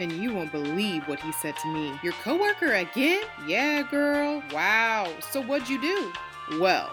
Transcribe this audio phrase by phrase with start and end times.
[0.00, 1.92] And you won't believe what he said to me.
[2.02, 3.22] Your coworker again?
[3.46, 4.42] Yeah, girl.
[4.50, 5.12] Wow.
[5.30, 6.10] So what'd you do?
[6.58, 6.90] Well,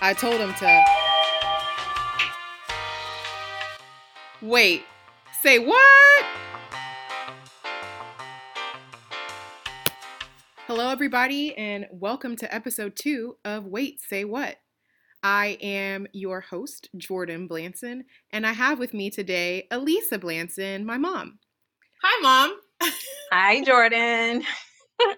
[0.00, 0.84] I told him to.
[4.42, 4.82] Wait,
[5.42, 6.26] say what?
[10.66, 14.56] Hello, everybody, and welcome to episode two of Wait, Say What.
[15.22, 18.00] I am your host, Jordan Blanson,
[18.32, 21.38] and I have with me today Elisa Blanson, my mom.
[22.06, 22.60] Hi, Mom.
[23.32, 24.42] Hi, Jordan.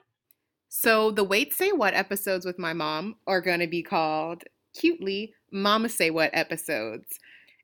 [0.69, 5.35] so, the Wait Say What episodes with my mom are going to be called cutely
[5.51, 7.19] Mama Say What episodes.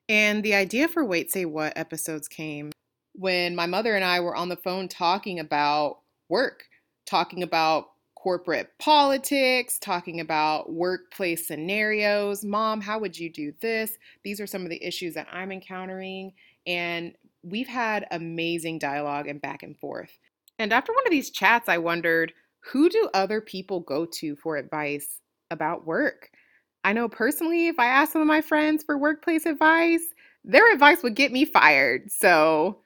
[0.09, 2.73] And the idea for Wait Say What episodes came
[3.13, 6.65] when my mother and I were on the phone talking about work,
[7.05, 12.43] talking about corporate politics, talking about workplace scenarios.
[12.43, 13.97] Mom, how would you do this?
[14.25, 16.33] These are some of the issues that I'm encountering.
[16.67, 20.17] And we've had amazing dialogue and back and forth.
[20.59, 22.33] And after one of these chats, I wondered
[22.71, 25.19] who do other people go to for advice
[25.51, 26.29] about work?
[26.83, 30.03] I know personally, if I asked some of my friends for workplace advice,
[30.43, 32.11] their advice would get me fired.
[32.11, 32.79] So,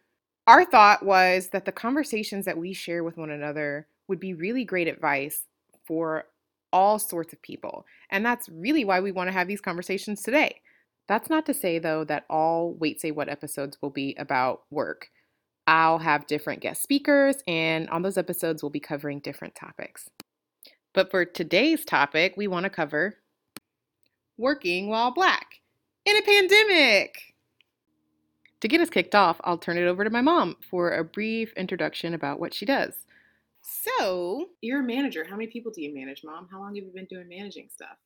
[0.46, 4.64] our thought was that the conversations that we share with one another would be really
[4.64, 5.46] great advice
[5.86, 6.26] for
[6.72, 7.86] all sorts of people.
[8.12, 10.62] And that's really why we want to have these conversations today.
[11.08, 15.10] That's not to say, though, that all Wait Say What episodes will be about work.
[15.66, 20.10] I'll have different guest speakers, and on those episodes, we'll be covering different topics.
[20.94, 23.18] But for today's topic, we want to cover
[24.38, 25.60] working while black
[26.06, 27.36] in a pandemic.
[28.62, 31.54] To get us kicked off, I'll turn it over to my mom for a brief
[31.54, 32.94] introduction about what she does.
[33.62, 35.26] So, you're a manager.
[35.30, 36.48] How many people do you manage, mom?
[36.50, 37.98] How long have you been doing managing stuff?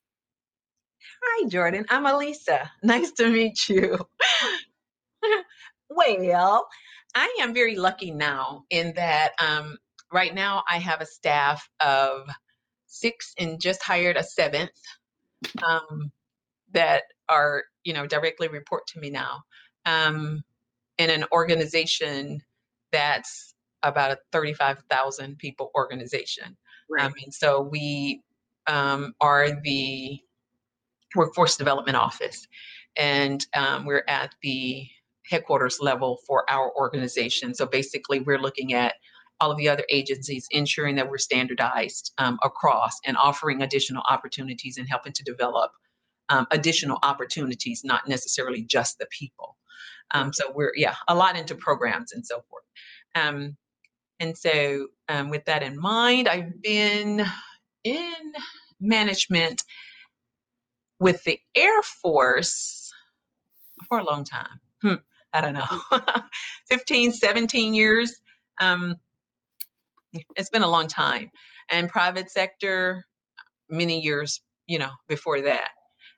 [1.22, 1.86] Hi, Jordan.
[1.90, 2.70] I'm Elisa.
[2.82, 3.98] Nice to meet you.
[5.90, 6.66] well,
[7.14, 9.78] I am very lucky now in that um,
[10.12, 12.28] right now I have a staff of
[12.86, 14.70] six and just hired a seventh
[15.66, 16.10] um,
[16.72, 19.42] that are, you know, directly report to me now
[19.86, 20.42] um,
[20.98, 22.40] in an organization
[22.92, 26.56] that's about a 35,000 people organization.
[26.88, 27.04] Right.
[27.04, 28.22] Um, and so we
[28.66, 30.20] um, are the
[31.14, 32.46] workforce development office.
[32.96, 34.86] And um, we're at the
[35.28, 37.54] headquarters level for our organization.
[37.54, 38.94] So basically, we're looking at
[39.40, 44.76] all of the other agencies, ensuring that we're standardized um, across and offering additional opportunities
[44.78, 45.72] and helping to develop
[46.28, 49.56] um, additional opportunities, not necessarily just the people.
[50.12, 52.64] Um, so we're, yeah, a lot into programs and so forth.
[53.14, 53.56] Um,
[54.20, 57.24] and so, um, with that in mind, I've been
[57.82, 58.32] in
[58.80, 59.62] management
[61.02, 62.92] with the Air Force
[63.88, 64.60] for a long time.
[64.82, 64.94] Hmm,
[65.32, 65.66] I don't know,
[66.68, 68.20] 15, 17 years.
[68.60, 68.96] Um,
[70.36, 71.30] it's been a long time.
[71.70, 73.04] And private sector,
[73.68, 75.70] many years, you know, before that.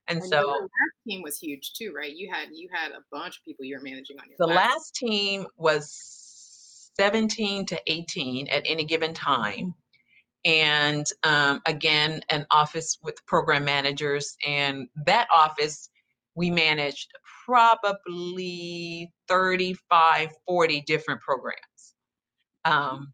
[0.07, 2.13] And, and so that team was huge too, right?
[2.15, 4.75] You had you had a bunch of people you were managing on your the last,
[4.75, 9.75] last team was 17 to 18 at any given time
[10.45, 15.89] and um, again an office with program managers and that office
[16.37, 17.11] we managed
[17.47, 21.95] probably 35 40 different programs.
[22.65, 23.13] Um,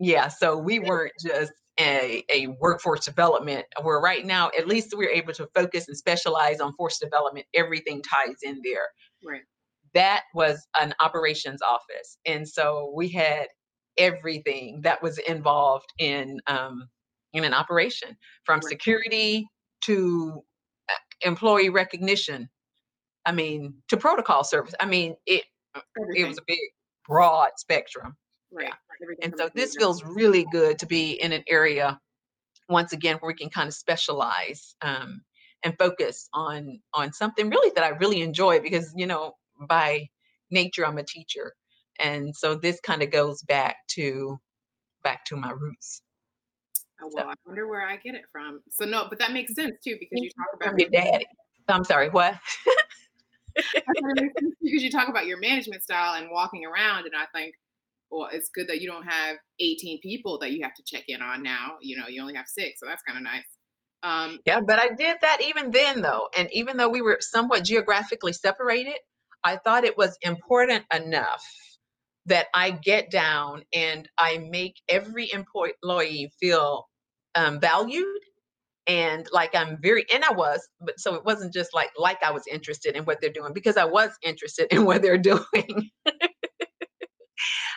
[0.00, 5.10] yeah so we weren't just a, a workforce development where right now at least we're
[5.10, 8.88] able to focus and specialize on force development everything ties in there.
[9.24, 9.42] Right.
[9.94, 13.46] That was an operations office and so we had
[13.98, 16.88] everything that was involved in um,
[17.32, 19.46] in an operation, from security
[19.84, 20.42] to
[20.90, 22.48] uh, employee recognition.
[23.24, 24.74] I mean, to protocol service.
[24.80, 25.44] I mean, it
[25.96, 26.24] everything.
[26.24, 26.58] it was a big,
[27.06, 28.16] broad spectrum.
[28.50, 28.68] Right.
[28.68, 29.06] Yeah.
[29.22, 31.98] And so this feels really good to be in an area
[32.68, 35.22] once again where we can kind of specialize um,
[35.64, 39.34] and focus on on something really that I really enjoy because you know
[39.68, 40.08] by
[40.50, 41.52] nature I'm a teacher
[42.02, 44.38] and so this kind of goes back to
[45.02, 46.02] back to my roots.
[47.00, 47.30] Oh, well so.
[47.30, 48.60] i wonder where i get it from.
[48.70, 51.26] So no but that makes sense too because you talk about your daddy
[51.68, 52.38] i'm sorry what?
[53.54, 57.54] Because you talk about your management style and walking around and i think
[58.10, 61.20] well it's good that you don't have 18 people that you have to check in
[61.20, 63.44] on now you know you only have six so that's kind of nice.
[64.02, 67.62] Um, yeah but i did that even then though and even though we were somewhat
[67.62, 68.96] geographically separated
[69.44, 71.44] i thought it was important enough
[72.26, 76.88] that I get down and I make every employee feel
[77.34, 78.20] um, valued
[78.86, 82.32] and like I'm very and I was, but so it wasn't just like like I
[82.32, 85.90] was interested in what they're doing because I was interested in what they're doing.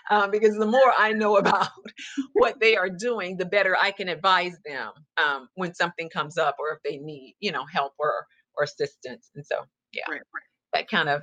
[0.09, 1.69] um, because the more I know about
[2.33, 6.55] what they are doing, the better I can advise them um, when something comes up
[6.59, 8.25] or if they need, you know, help or
[8.57, 9.29] or assistance.
[9.35, 9.57] And so,
[9.93, 10.43] yeah, Right, right.
[10.73, 11.21] that kind of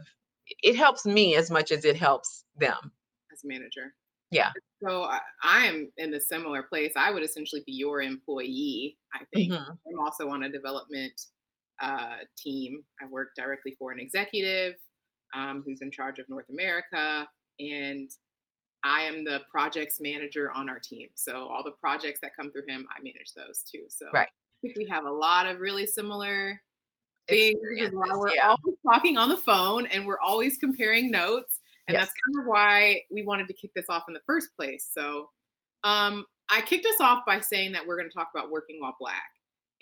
[0.62, 2.92] it helps me as much as it helps them.
[3.44, 3.94] Manager.
[4.30, 4.52] Yeah.
[4.82, 6.92] So I, I am in a similar place.
[6.96, 8.98] I would essentially be your employee.
[9.14, 9.78] I think Mhm.
[9.86, 11.20] I'm also on a development
[11.80, 12.84] uh, team.
[13.00, 14.74] I work directly for an executive
[15.34, 17.28] um, who's in charge of North America,
[17.60, 18.10] and
[18.84, 21.08] I am the projects manager on our team.
[21.14, 23.84] So all the projects that come through him, I manage those too.
[23.88, 24.28] So Right.
[24.28, 26.62] I think we have a lot of really similar
[27.28, 27.58] things.
[27.62, 28.48] which is why Experiences, We're yeah.
[28.48, 31.60] always talking on the phone and we're always comparing notes.
[31.88, 32.06] And Yes.
[32.06, 34.88] that's kind of why we wanted to kick this off in the first place.
[34.92, 35.30] So
[35.84, 38.96] um, I kicked us off by saying that we're going to talk about working while
[39.00, 39.30] black.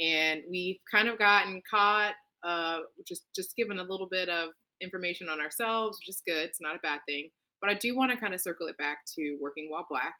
[0.00, 4.50] And we've kind of gotten caught, uh, just just given a little bit of
[4.80, 6.38] information on ourselves, which is good.
[6.48, 7.28] It's not a bad thing.
[7.60, 10.14] But I do want to kind of circle it back to working while black,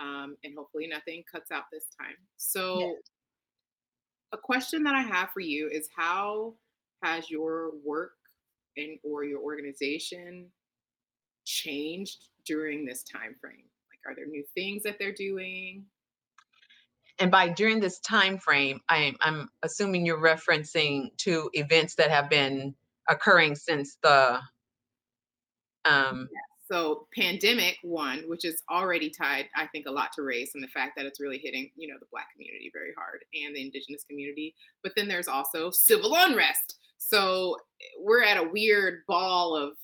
[0.00, 2.16] um, and hopefully nothing cuts out this time.
[2.38, 2.96] So,
[4.32, 6.54] a question that I have for you is how
[7.04, 8.12] has your work
[8.76, 10.50] and or your organization
[11.50, 13.68] changed during this time frame?
[13.90, 15.84] Like, are there new things that they're doing?
[17.18, 22.30] And by during this time frame, I'm I'm assuming you're referencing to events that have
[22.30, 22.74] been
[23.08, 24.40] occurring since the
[25.84, 26.28] um
[26.70, 30.68] So, pandemic one, which is already tied, I think, a lot to race and the
[30.68, 34.04] fact that it's really hitting, you know, the black community very hard and the indigenous
[34.08, 34.54] community.
[34.82, 36.78] But then there's also civil unrest.
[36.98, 37.56] So
[37.98, 39.76] we're at a weird ball of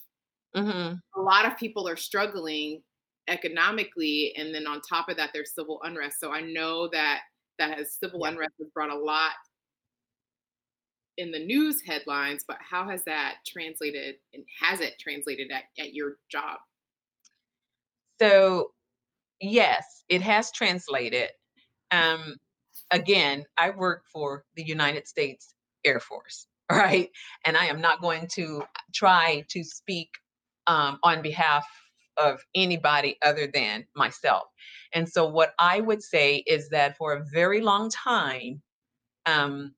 [0.56, 2.82] mhm, a lot of people are struggling
[3.28, 6.20] economically, and then on top of that, there's civil unrest.
[6.20, 7.22] So I know that
[7.58, 8.26] that has civil Yeah.
[8.26, 9.32] unrest has brought a lot
[11.16, 15.94] in the news headlines, but how has that translated and has it translated at, at
[15.94, 16.58] your job?
[18.20, 18.72] So,
[19.40, 21.30] yes, it has translated.
[21.90, 22.36] Um,
[22.92, 25.54] again, I work for the United States
[25.84, 27.10] Air Force, right?
[27.46, 28.64] And I am not going to
[28.94, 30.10] try to speak
[30.66, 31.66] um, on behalf
[32.16, 34.44] of anybody other than myself.
[34.94, 38.62] And so, what I would say is that for a very long time,
[39.26, 39.74] um,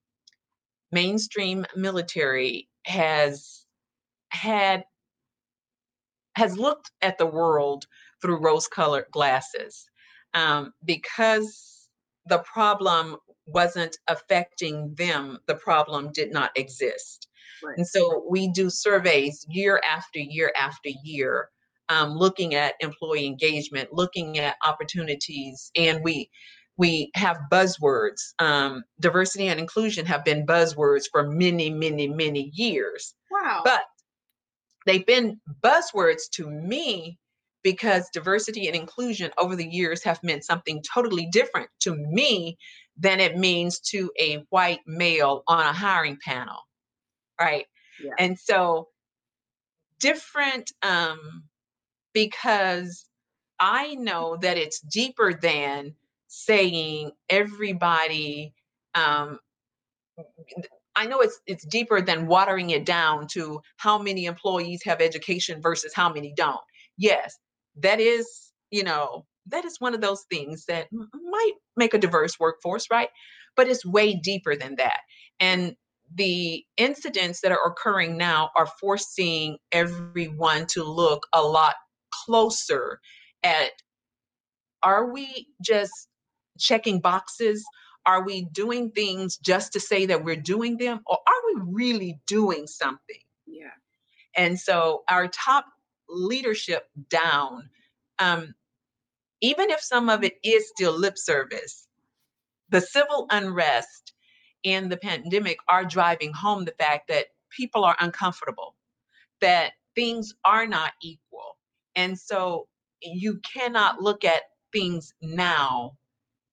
[0.93, 3.65] mainstream military has
[4.31, 4.85] had
[6.37, 7.87] has looked at the world
[8.23, 9.91] through rose-colored glasses
[10.35, 11.89] um, because
[12.27, 15.39] the problem wasn't affecting them.
[15.47, 17.28] The problem did not exist,
[17.63, 17.77] Right.
[17.77, 21.49] and so we do surveys year after year after year,
[21.89, 26.31] um, looking at employee engagement, looking at opportunities, and we
[26.77, 28.35] we have buzzwords.
[28.39, 33.63] Um, diversity and inclusion have been buzzwords for many, many, many years Wow.
[33.65, 33.83] but
[34.87, 37.19] they've been buzzwords to me
[37.63, 42.57] because diversity and inclusion over the years have meant something totally different to me
[42.97, 46.57] than it means to a white male on a hiring panel
[47.41, 47.67] right
[48.03, 48.13] Yeah.
[48.19, 48.89] and so
[50.01, 51.45] different um
[52.15, 53.07] because
[53.61, 55.95] i know that it's deeper than
[56.29, 58.55] saying everybody
[58.95, 59.39] um
[60.97, 65.63] I know it's it's deeper than watering it down to how many employees have education
[65.63, 66.61] versus how many don't.
[66.97, 67.39] Yes,
[67.77, 72.39] that is, you know, that is one of those things that might make a diverse
[72.41, 73.11] workforce, right?
[73.57, 75.01] But it's way deeper than that.
[75.39, 75.77] And
[76.15, 81.75] the incidents that are occurring now are forcing everyone to look a lot
[82.25, 83.01] closer
[83.43, 83.71] at
[84.83, 86.09] are we just
[86.59, 87.65] checking boxes?
[88.07, 91.01] Are we doing things just to say that we're doing them?
[91.07, 93.21] Or are we really doing something?
[93.47, 93.71] yeah.
[94.37, 95.67] And so our top
[96.09, 97.69] leadership down,
[98.19, 98.55] um,
[99.41, 101.87] even if some of it is still lip service,
[102.71, 104.08] the civil unrest
[104.65, 108.75] and the pandemic are driving home the fact that people are uncomfortable,
[109.41, 111.57] that things are not equal.
[111.97, 112.69] And so
[113.03, 115.97] you cannot look at things now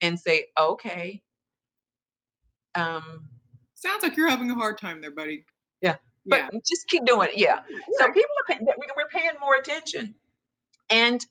[0.01, 1.21] and say, okay,
[2.75, 3.29] um,
[3.75, 5.45] Sounds like you're having a hard time there, buddy.
[5.81, 5.97] Yeah.
[6.25, 6.59] but Yeah.
[6.67, 7.37] just keep doing it.
[7.37, 7.59] Yeah.
[7.99, 10.15] So people are paying, we're paying more attention.
[10.89, 11.25] And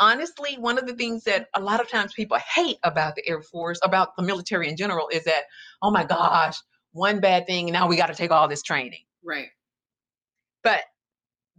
[0.00, 3.42] honestly, one of the things that a lot of times people hate about the Air
[3.42, 5.44] Force, about the military in general, is that,
[5.82, 6.56] oh my gosh,
[6.92, 9.04] one bad thing, and now we got to take all this training.
[9.24, 9.48] Right.
[10.62, 10.82] But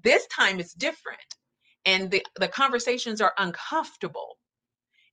[0.04, 1.20] this time it's different.
[1.86, 4.38] And the, the conversations are uncomfortable.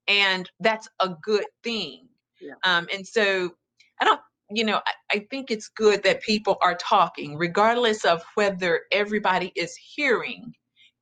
[0.09, 2.09] And that's a good thing.
[2.41, 2.55] Yeah.
[2.65, 3.55] Um, and so
[4.01, 8.23] I don't, you know, I, I think it's good that people are talking, regardless of
[8.35, 10.53] whether everybody is hearing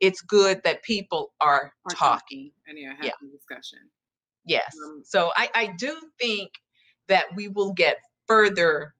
[0.06, 2.50] it's good that people are, Are talking.
[2.66, 3.10] and yeah, Yeah.
[3.20, 3.78] having discussion.
[4.44, 4.74] Yes.
[4.86, 6.50] Um, so I, I do think
[7.08, 8.94] that we will get further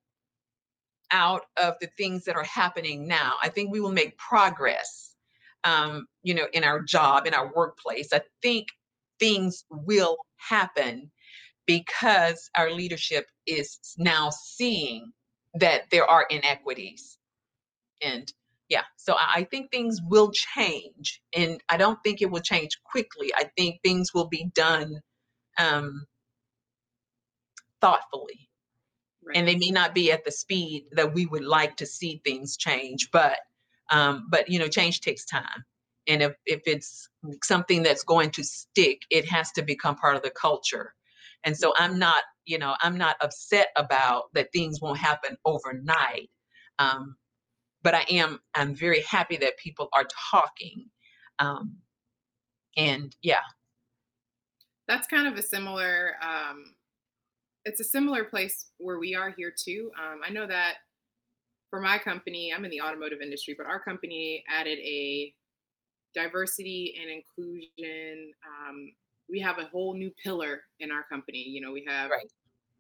[1.11, 3.34] out of the things that are happening now.
[3.42, 5.14] I think we will make progress,
[5.64, 8.12] um, you know, in our job, in our workplace.
[8.12, 8.68] I think
[9.20, 11.11] things will happen
[11.66, 15.12] because our leadership is now seeing
[15.54, 17.18] that there are inequities.
[18.02, 18.30] And
[18.68, 21.23] yeah, so I think things will change.
[21.37, 23.33] And I don't think it will change quickly.
[23.37, 25.00] I think things will be done
[25.59, 26.06] um,
[27.80, 28.49] thoughtfully.
[29.26, 29.37] right.
[29.37, 32.56] And they may not be at the speed that we would like to see things
[32.56, 33.38] change, but
[33.90, 35.64] um, but you know, change takes time.
[36.09, 37.09] And if, if it's
[37.44, 40.94] something that's going to stick, it has to become part of the culture.
[41.44, 46.30] And so I'm not, you know, I'm not upset about that things won't happen overnight.
[46.78, 47.16] Um,
[47.85, 50.91] but I am, I'm very happy that people are talking.
[51.41, 51.79] Um,
[52.76, 53.43] and yeah,
[54.87, 56.14] That's kind of a similar.
[56.23, 56.75] Um,
[57.64, 59.91] it's a similar place where we are here too.
[60.03, 60.76] Um, I know that
[61.71, 65.35] for my company, I'm in the automotive industry, but our company added a
[66.14, 68.33] diversity and inclusion.
[68.47, 68.93] Um,
[69.31, 71.43] we have a whole new pillar in our company.
[71.49, 72.31] You know, we have Right.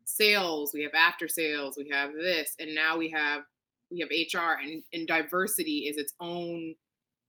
[0.04, 3.44] sales, we have after sales, we have this, and now we have
[3.94, 4.10] we have
[4.42, 6.74] HR, and, and diversity is its own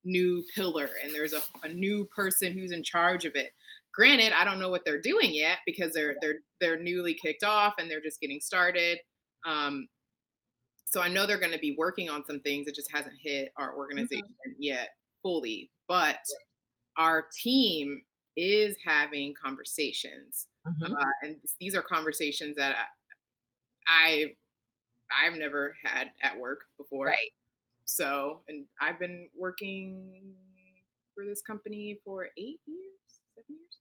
[0.03, 3.51] new pillar, and there's a, a new person who's in charge of it.
[3.93, 7.75] Granted, I don't know what they're doing yet because they're they're they're newly kicked off
[7.79, 8.99] and they're just getting started.
[9.45, 9.87] Um,
[10.85, 12.67] so I know they're going to be working on some things.
[12.67, 14.23] It just hasn't hit our organization
[14.59, 14.89] yet
[15.21, 16.19] fully, but
[16.97, 18.01] our team
[18.37, 20.91] is having conversations, Mhm.
[20.91, 22.89] uh, and these are conversations that
[23.87, 24.35] I
[25.11, 27.07] I've never had at work before.
[27.07, 27.31] right.
[27.85, 30.35] So, and I've been working
[31.15, 32.99] for this company for eight years,
[33.35, 33.79] seven years,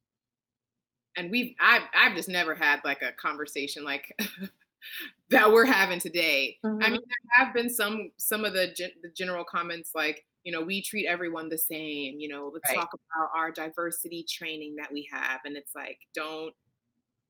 [1.17, 4.15] and we've I've I've just never had like a conversation like
[5.31, 6.59] that we're having today.
[6.81, 7.09] I mean, Mhm.
[7.09, 10.83] there have been some some of the gen, the general comments like you know we
[10.83, 12.21] treat everyone the same.
[12.21, 12.73] You know, let's Right.
[12.73, 16.55] talk about our diversity training that we have, and it's like don't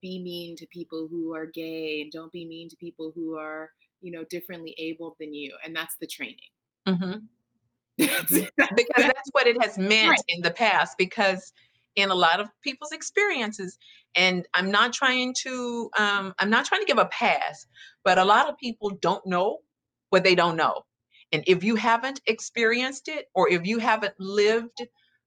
[0.02, 3.70] be mean to people who are gay and don't be mean to people who are
[4.04, 6.36] you know differently abled than you, and that's the training.
[6.88, 7.22] Mhm.
[7.98, 8.48] Mhm.
[8.76, 10.20] because that's what it has meant Right.
[10.28, 11.52] in the past because
[11.96, 13.78] in a lot of people's experiences
[14.16, 17.66] and i'm not trying to um, i'm not trying to give a pass
[18.04, 19.58] but a lot of people don't know
[20.10, 20.82] what they don't know
[21.32, 24.82] and if you haven't experienced it or if you haven't lived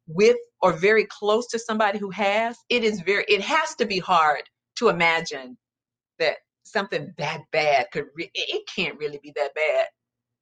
[0.07, 3.99] with or very close to somebody who has it is very it has to be
[3.99, 4.43] hard
[4.75, 5.57] to imagine
[6.19, 6.37] that
[6.71, 9.87] something that bad could re- it can't really be that bad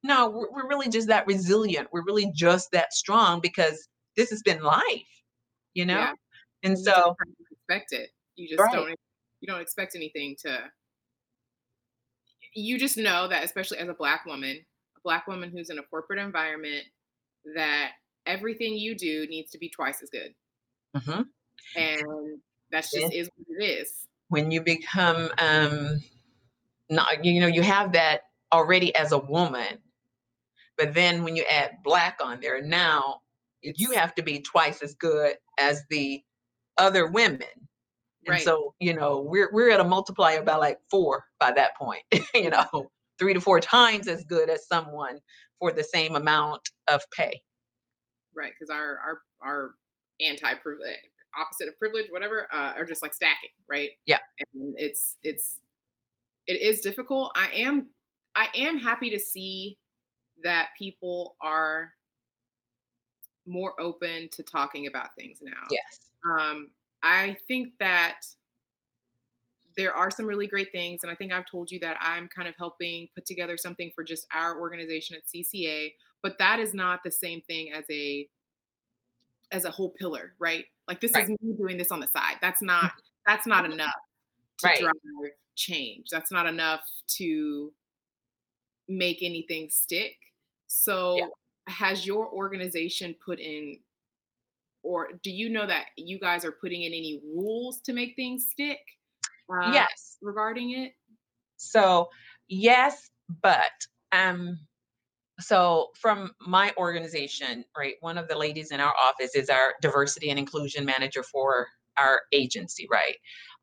[0.03, 1.87] no, we're, we're really just that resilient.
[1.91, 5.23] We're really just that strong because this has been life,
[5.73, 5.97] you know?
[5.97, 6.13] Yeah.
[6.61, 7.15] And you so,
[7.51, 8.11] expect it.
[8.35, 8.71] You just Right.
[8.71, 8.89] don't
[9.41, 10.59] you don't expect anything to
[12.53, 14.57] you just know that especially as a black woman,
[14.95, 16.83] a black woman who's in a corporate environment
[17.55, 17.93] that
[18.27, 20.33] everything you do needs to be twice as good.
[20.95, 21.25] Mhm.
[21.75, 22.41] And
[22.71, 24.07] that's just is what it is.
[24.29, 25.99] when you become, um,
[26.89, 29.79] not, you know, you have that already as a woman,
[30.77, 33.21] but then when you add black on there, now
[33.61, 36.21] you have to be twice as good as the
[36.77, 37.47] other women.
[38.25, 38.41] And Right.
[38.41, 42.01] so, you know, we're we're at a multiplier by like four by that point,
[42.33, 45.19] you know, three to four times as good as someone
[45.59, 47.41] for the same amount of pay.
[48.35, 48.53] Right.
[48.59, 49.75] Because our our our
[50.19, 50.97] anti privilege
[51.37, 53.91] opposite of privilege, whatever, uh, are just like stacking, right?
[54.05, 54.19] Yeah.
[54.53, 55.59] And it's it's
[56.47, 57.31] it is difficult.
[57.35, 57.89] I am
[58.35, 59.77] I am happy to see
[60.43, 61.93] that people are
[63.45, 65.67] more open to talking about things now.
[65.69, 66.11] Yes.
[66.29, 66.71] Um,
[67.03, 68.21] I think that
[69.77, 72.47] there are some really great things, and I think I've told you that I'm kind
[72.47, 77.03] of helping put together something for just our organization at CCA, but that is not
[77.03, 78.29] the same thing as a
[79.51, 80.65] as a whole pillar, right?
[80.87, 81.27] Like this Right.
[81.27, 82.37] is me doing this on the side.
[82.41, 82.91] That's not
[83.25, 83.93] that's not enough
[84.59, 84.79] to Right.
[84.79, 84.93] drive
[85.55, 86.07] change.
[86.11, 86.81] That's not enough
[87.17, 87.71] to
[88.87, 90.15] make anything stick.
[90.67, 91.17] So
[91.67, 93.77] has your organization put in
[94.83, 98.47] or do you know that you guys are putting in any rules to make things
[98.51, 98.79] stick
[99.51, 100.17] uh, yes.
[100.21, 100.91] regarding it
[101.57, 102.09] So
[102.47, 103.09] yes,
[103.41, 103.71] but
[104.11, 104.59] um
[105.39, 110.29] so from my organization, right, one of the ladies in our office is our diversity
[110.29, 113.15] and inclusion manager for our agency, right?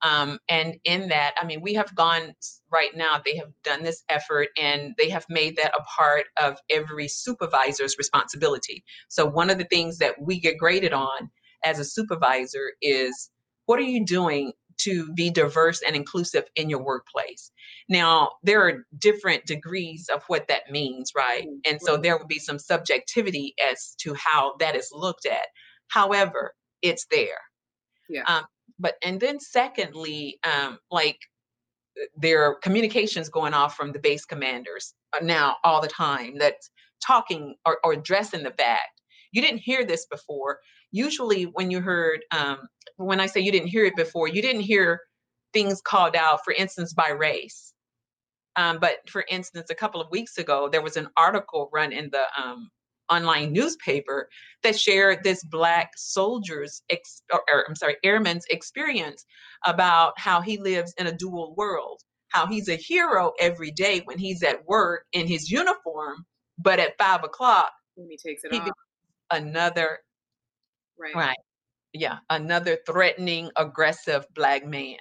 [0.02, 2.34] Um, and in that, I mean, we have gone
[2.72, 6.58] right now, they have done this effort and they have made that a part of
[6.70, 8.84] every supervisor's responsibility.
[9.08, 11.30] So, one of the things that we get graded on
[11.64, 13.30] as a supervisor is
[13.66, 17.50] what are you doing to be diverse and inclusive in your workplace.
[17.88, 21.46] Now, there are different degrees of what that means, right?
[21.46, 25.46] Mm, and so there will be some subjectivity as to how that is looked at.
[25.88, 27.38] However, it's there.
[28.12, 28.24] Yeah.
[28.26, 28.44] Um,
[28.78, 31.18] but and then secondly, um, like
[32.16, 36.70] there are communications going off from the base commanders uh, now all the time that's
[37.04, 39.00] talking or, or addressing the fact
[39.32, 40.58] you didn't hear this before.
[40.90, 42.58] Usually when you heard um,
[42.96, 45.00] when i say you didn't hear it before you didn't hear
[45.52, 47.72] things called out for instance by race.
[48.56, 52.10] Um, but for instance a couple of weeks ago there was an article run in
[52.10, 52.70] the um,
[53.12, 54.28] online newspaper
[54.62, 59.24] that shared this black soldier's ex- or, or, i'm sorry airman's experience
[59.66, 64.18] about how he lives in a dual world how he's a hero every day when
[64.18, 66.24] he's at work in his uniform
[66.58, 68.70] but at five o'clock when he takes it he off.
[69.30, 69.98] another
[70.98, 71.14] right.
[71.14, 71.38] Right.
[71.92, 74.96] Yeah another threatening aggressive black man.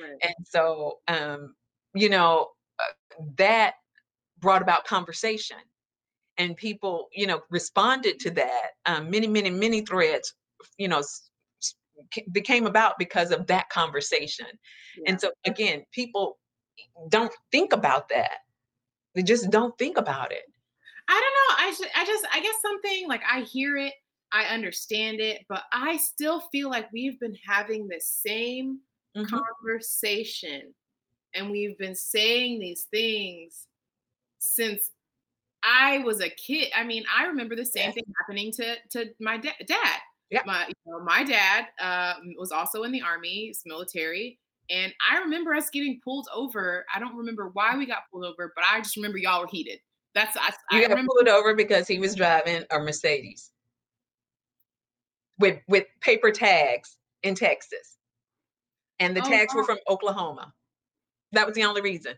[0.00, 0.18] Right.
[0.22, 1.54] and so um
[1.94, 2.48] you know
[2.80, 3.74] uh, that
[4.38, 5.58] brought about conversation
[6.42, 10.34] and people you know responded to that um, many many many threads
[10.76, 11.02] you know
[12.32, 14.46] became about because of that conversation
[14.98, 15.04] yeah.
[15.06, 16.38] and so again people
[17.08, 18.38] don't think about that
[19.14, 20.42] they just don't think about it
[21.08, 23.94] i don't know i should i just i guess something like i hear it
[24.32, 28.80] i understand it but i still feel like we've been having the same
[29.16, 29.36] mm-hmm.
[29.36, 30.74] conversation
[31.34, 33.68] and we've been saying these things
[34.38, 34.90] since
[35.62, 36.68] I was a kid.
[36.74, 39.98] I mean, I remember the same thing happening to to my da- dad.
[40.30, 40.40] Yeah.
[40.46, 44.38] My you know, my dad uh, was also in the army, it's military,
[44.70, 46.86] and I remember us getting pulled over.
[46.94, 49.78] I don't remember why we got pulled over, but I just remember y'all were heated.
[50.14, 53.50] That's I, you I got remember- pulled over because he was driving a Mercedes
[55.38, 57.98] with with paper tags in Texas,
[59.00, 59.60] and the oh, tags wow.
[59.60, 60.52] were from Oklahoma.
[61.32, 62.14] That was the only reason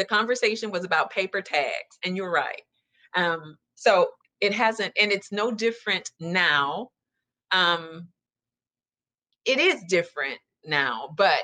[0.00, 2.62] the conversation was about paper tags, and you're right.
[3.14, 4.08] Um, so
[4.40, 6.88] it hasn't, and it's no different now.
[7.52, 8.08] Um,
[9.44, 11.40] it is different now, but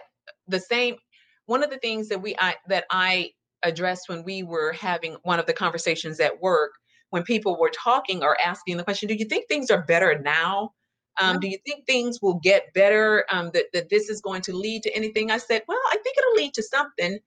[0.49, 0.97] the same.
[1.45, 3.31] One of the things that we I, that I
[3.63, 6.73] addressed when we were having one of the conversations at work,
[7.11, 10.73] when people were talking or asking the question, "Do you think things are better now?"
[11.19, 13.25] Um, Do you think things will get better?
[13.31, 15.31] Um, that, that this is going to lead to anything?
[15.31, 17.19] I said, well, I think it'll lead to something.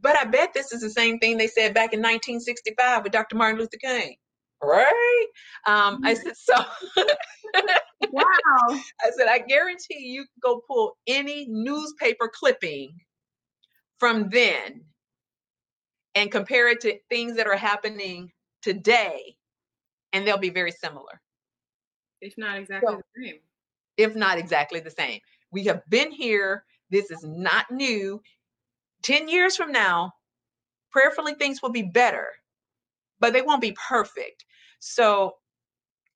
[0.00, 3.36] But I bet this is the same thing they said back in 1965 with Dr.
[3.36, 4.16] Martin Luther King.
[4.62, 5.26] Right?
[5.66, 6.54] Um, I said, so.
[8.10, 8.24] wow.
[8.70, 12.98] I said, I guarantee you can go pull any newspaper clipping
[13.98, 14.82] from then
[16.14, 18.30] and compare it to things that are happening
[18.62, 19.36] today,
[20.12, 21.20] and they'll be very similar.
[22.20, 23.38] If not exactly so, the same.
[23.96, 25.20] If not exactly the same.
[25.52, 26.64] We have been here.
[26.90, 28.20] This is not new.
[29.04, 30.12] 10 years from now,
[30.90, 32.28] prayerfully things will be better,
[33.20, 34.44] but they won't be perfect.
[34.80, 35.34] So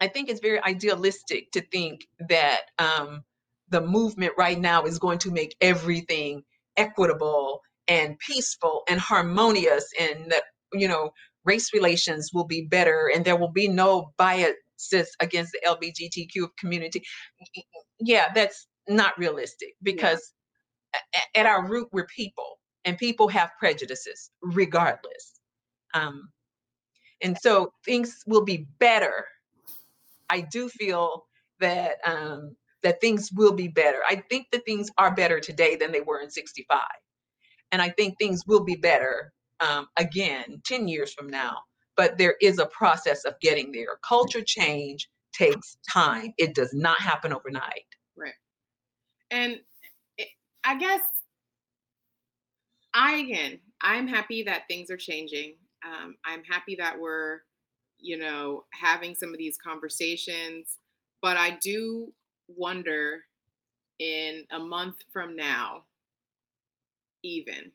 [0.01, 3.24] I think it's very idealistic to think that um,
[3.68, 6.42] the movement right now is going to make everything
[6.77, 11.11] equitable and peaceful and harmonious and that, you know,
[11.44, 14.55] race relations will be better and there will be no biases
[15.20, 17.03] against the LGBTQ community.
[17.98, 20.33] Yeah, that's not realistic because
[20.94, 21.20] yeah.
[21.42, 25.40] at our root, we're people and people have prejudices regardless.
[25.92, 26.31] Um,
[27.22, 29.27] and so things will be better.
[30.31, 31.27] I do feel
[31.61, 33.98] that um, that things will be better.
[34.09, 36.81] I think that things are better today than they were in '65,
[37.72, 41.59] and I think things will be better um, again 10 years from now.
[41.94, 43.98] But there is a process of getting there.
[44.09, 46.33] Culture change takes time.
[46.38, 47.85] It does not happen overnight.
[48.16, 48.33] Right.
[49.31, 49.59] And
[50.16, 50.29] it,
[50.64, 51.03] I guess
[52.94, 55.55] I again, I'm happy that things are changing.
[55.85, 57.40] Um, I'm happy that we're,
[57.98, 60.79] you know, having some of these conversations.
[61.22, 62.12] But I do
[62.48, 63.24] wonder
[63.98, 65.85] in a month from now,
[67.22, 67.72] even,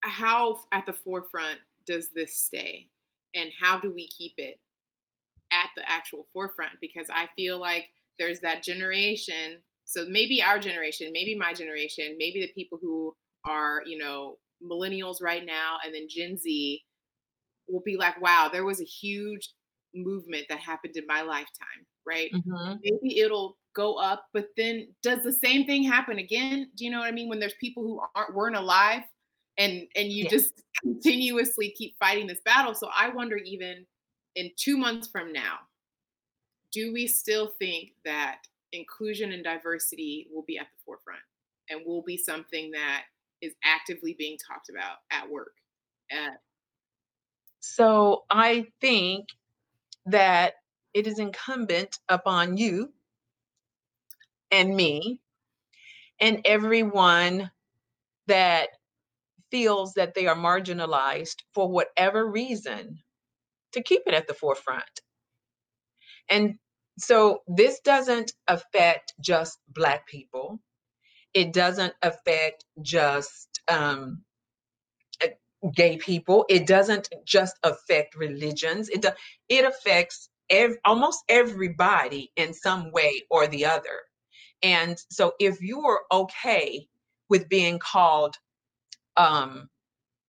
[0.00, 2.88] how at the forefront does this stay?
[3.34, 4.58] And how do we keep it
[5.52, 6.72] at the actual forefront?
[6.80, 9.58] Because I feel like there's that generation
[9.92, 15.22] so maybe our generation, maybe my generation, maybe the people who are, you know, millennials
[15.22, 16.82] right now and then Gen Z
[17.68, 19.50] will be like, wow, there was a huge
[19.94, 21.86] movement that happened in my lifetime.
[22.06, 22.32] right?
[22.32, 22.82] Mhm.
[22.82, 26.70] Maybe it'll go up, but then does the same thing happen again?
[26.76, 27.28] Do you know what I mean?
[27.28, 29.02] When there's people who aren't weren't alive
[29.58, 32.74] and and you just continuously keep fighting this battle.
[32.74, 33.86] So I wonder even
[34.34, 35.60] in 2 months from now,
[36.72, 41.22] do we still think that inclusion and diversity will be at the forefront
[41.70, 43.04] and will be something that
[43.40, 45.52] is actively being talked about at work?
[47.60, 49.28] So I think
[50.06, 50.54] that
[50.94, 52.92] it is incumbent upon you
[54.50, 55.20] and me
[56.20, 57.50] and everyone
[58.26, 58.68] that
[59.50, 62.98] feels that they are marginalized for whatever reason
[63.72, 65.00] to keep it at the forefront.
[66.28, 66.58] And
[66.98, 70.60] so this doesn't affect just Black people.
[71.34, 74.22] It doesn't affect just um,
[75.22, 75.28] uh,
[75.74, 76.44] gay people.
[76.48, 78.88] It doesn't just affect religions.
[78.90, 79.10] It do,
[79.48, 84.00] it affects ev- almost everybody in some way or the other.
[84.62, 86.86] And so if you're okay
[87.30, 88.36] with being called
[89.16, 89.68] um,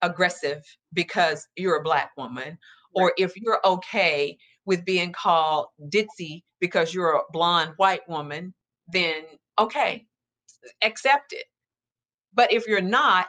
[0.02, 2.58] aggressive because you're a black woman,
[2.94, 8.54] or if you're okay with being called ditzy because you're a blonde white woman,
[8.88, 9.24] then
[9.58, 10.06] okay,
[10.82, 11.44] accept it.
[12.34, 13.28] But if you're not,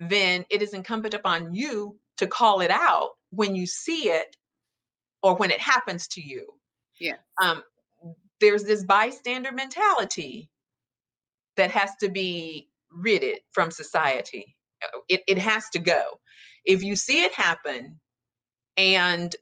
[0.00, 4.36] then it is incumbent upon you to call it out when you see it
[5.22, 6.46] or when it happens to you.
[7.00, 7.16] yeah.
[7.42, 7.62] Um,
[8.40, 10.50] there's this bystander mentality
[11.56, 14.56] that has to be ridded from society.
[14.84, 16.02] Uh, It, it has to go.
[16.64, 18.00] If you see it happen
[18.76, 19.34] and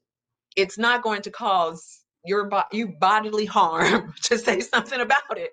[0.57, 5.51] it's not going to cause your bo- you bodily harm to say something about it,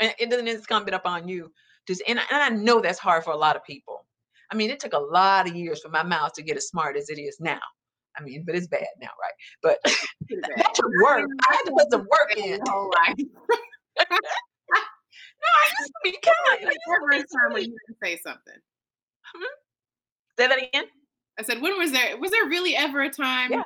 [0.00, 1.52] and it then it's incumbent upon you
[1.86, 4.06] to, and, I- and I know that's hard for a lot of people.
[4.50, 6.96] I mean, it took a lot of years for my mouth to get as smart
[6.96, 7.60] as it is now.
[8.16, 9.32] I mean, but it's bad now, right?
[9.62, 11.28] But that took work.
[11.50, 12.60] I had to put some work in.
[12.66, 13.16] Whole life.
[15.44, 16.72] No, I used to be kind.
[16.72, 18.54] To a time when you say something.
[18.54, 19.44] Mm-hmm.
[20.38, 20.84] Say that again.
[21.38, 22.16] I said, when was there?
[22.16, 23.52] Was there really ever a time?
[23.52, 23.62] Yeah.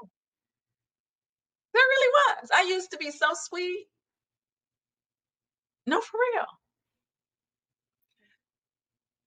[1.75, 2.51] There really was.
[2.55, 3.87] I used to be so sweet.
[5.87, 6.47] No, for real.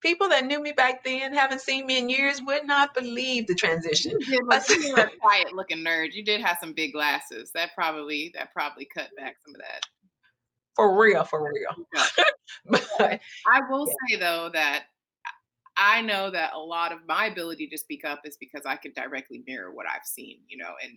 [0.00, 3.54] People that knew me back then, haven't seen me in years, would not believe the
[3.54, 4.12] transition.
[4.18, 6.12] You did look, you were a quiet looking nerd.
[6.12, 7.52] You did have some big glasses.
[7.54, 9.82] That probably that probably cut back some of that.
[10.74, 11.86] For real, for real.
[11.94, 12.24] Yeah.
[12.66, 14.84] But I will say though that
[15.76, 18.92] I know that a lot of my ability to speak up is because I can
[18.92, 20.92] directly mirror what I've seen, you know, and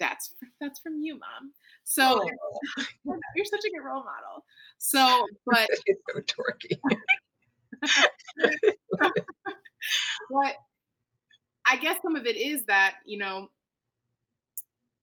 [0.00, 1.52] that's that's from you, mom.
[1.84, 2.86] So oh,
[3.36, 4.44] you're such a good role model.
[4.78, 6.78] So, but it's so dorky.
[10.30, 10.56] what
[11.66, 13.50] I guess some of it is that, you know,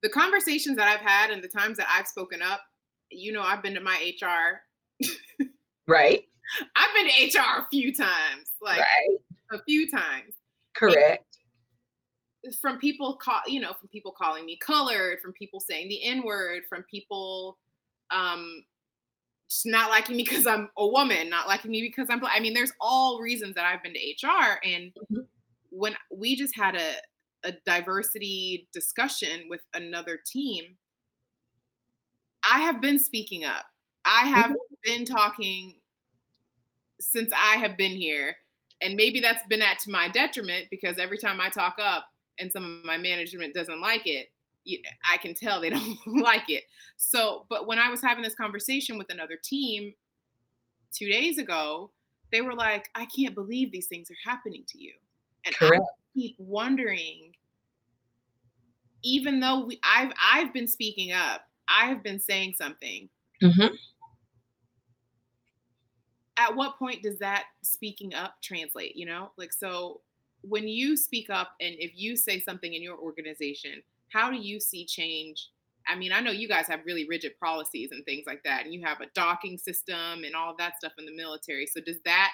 [0.03, 2.61] the conversations that I've had and the times that I've spoken up,
[3.09, 4.61] you know, I've been to my HR.
[5.87, 6.23] Right,
[6.75, 9.17] I've been to HR a few times, like right,
[9.53, 10.33] a few times.
[10.75, 11.36] correct.
[12.61, 16.23] From people call, you know, from people calling me colored, from people saying the N
[16.23, 17.57] word, from people
[18.11, 18.63] um
[19.49, 22.33] just not liking me because I'm a woman, not liking me because I'm black.
[22.35, 24.59] I mean, there's all reasons that I've been to HR.
[24.63, 25.27] And Mhm.
[25.69, 26.95] when we just had a,
[27.43, 30.77] a diversity discussion with another team,
[32.43, 33.65] I have been speaking up.
[34.05, 35.75] I have been talking
[36.99, 38.35] since I have been here.
[38.81, 42.05] And maybe that's been at to my detriment because every time I talk up
[42.39, 44.31] and some of my management doesn't like it,
[44.63, 46.63] you- I can tell they don't like it.
[46.97, 49.93] So, but when I was having this conversation with another team
[50.91, 51.91] two days ago,
[52.31, 54.93] they were like, I can't believe these things are happening to you.
[55.45, 55.83] And I Correct.
[56.13, 57.33] keep wondering,
[59.03, 63.09] even though we, I've I've been speaking up, I have been saying something.
[63.41, 63.77] Mhm.
[66.37, 68.95] At what point does that speaking up translate?
[68.95, 70.01] You know, like so
[70.41, 74.59] when you speak up and if you say something in your organization, how do you
[74.59, 75.49] see change?
[75.87, 78.73] I mean, I know you guys have really rigid policies and things like that, and
[78.73, 81.65] you have a docking system and all of that stuff in the military.
[81.65, 82.31] So does that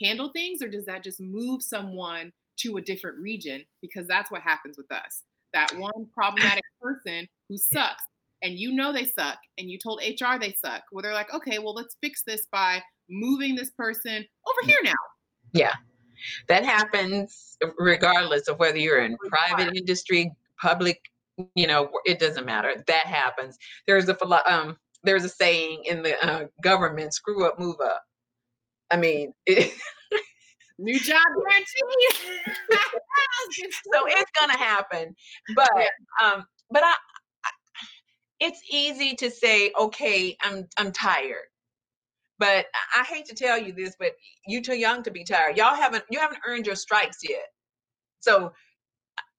[0.00, 3.64] handle things or does that just move someone to a different region?
[3.80, 5.22] Because that's what happens with us.
[5.52, 8.02] That one problematic person who sucks
[8.42, 10.82] and you know they suck and you told HR they suck.
[10.92, 14.16] Well, they're like, okay, well, let's fix this by moving this person
[14.46, 14.86] over here mm.
[14.86, 14.92] now.
[15.52, 15.74] Yeah,
[16.48, 21.00] that happens regardless of whether you're in private industry, public.
[21.54, 22.82] You know, it doesn't matter.
[22.86, 23.58] That happens.
[23.86, 28.02] There's a um, there's a saying in the uh, government: "Screw up, move up."
[28.90, 29.72] I mean, it,
[30.78, 32.18] New job guarantee.
[33.92, 35.14] so it's gonna happen.
[35.54, 35.70] But
[36.22, 36.94] um, but I,
[37.44, 37.50] I
[38.40, 41.46] it's easy to say, okay, I'm I'm tired.
[42.38, 44.12] But I hate to tell you this, but
[44.46, 45.56] you too young to be tired.
[45.56, 47.46] Y'all haven't you haven't earned your stripes yet.
[48.20, 48.52] So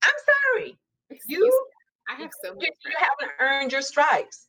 [0.04, 0.14] I'm
[0.56, 0.78] sorry.
[1.10, 2.16] Excuse You me.
[2.16, 4.48] I have so you, haven't earned your stripes.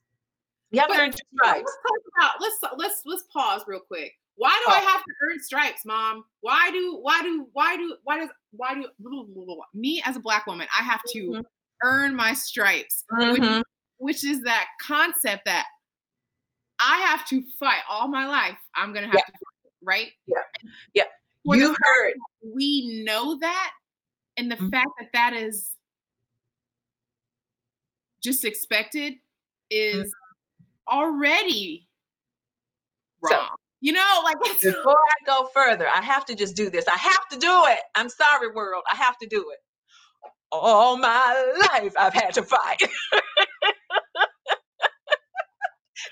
[0.70, 1.64] You haven't But- earned your stripes.
[1.66, 4.12] Let's talk about let's let's let's pause real quick.
[4.36, 6.24] Why do I have to earn stripes, mom?
[6.40, 10.16] Why do why do why do why does why do blah, blah, blah, me as
[10.16, 11.44] a black woman I have to Mhm.
[11.82, 13.62] earn my stripes, Mhm.
[13.98, 15.66] which is that concept that
[16.80, 18.58] I have to fight all my life.
[18.74, 19.20] I'm gonna have Yeah.
[19.24, 20.12] to fight, right?
[20.26, 20.42] Yeah.
[20.94, 21.04] Yeah.
[21.44, 22.14] For You heard.
[22.42, 23.72] we know that
[24.36, 24.70] and the Mhm.
[24.70, 25.74] fact that that is
[28.22, 29.14] just expected
[29.70, 30.12] is
[30.88, 31.88] already
[33.24, 36.86] So- wrong you know like Before I go further, I have to just do this.
[36.88, 37.78] I have to do it.
[37.94, 38.82] I'm sorry, world.
[38.90, 39.58] I have to do it.
[40.50, 42.82] All my life, I've had to fight.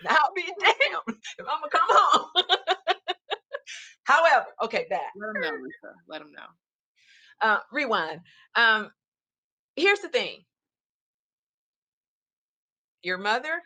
[0.04, 2.44] now I'll be damned if I'm gonna come home.
[4.04, 5.12] However, okay, back.
[5.16, 5.94] let them know Lisa.
[6.08, 6.46] let them know
[7.42, 8.20] Uh, rewind.
[8.56, 8.90] Um,
[9.76, 10.44] here's the thing.
[13.02, 13.62] Your mother,